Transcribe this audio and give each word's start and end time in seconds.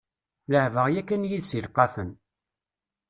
Leɛbeɣ 0.51 0.87
yakan 0.93 1.27
yid-s 1.29 1.51
ileqqafen. 1.57 2.09